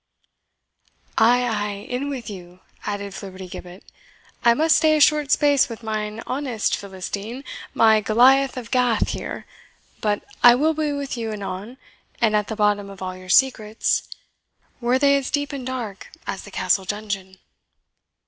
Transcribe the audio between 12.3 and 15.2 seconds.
at the bottom of all your secrets, were they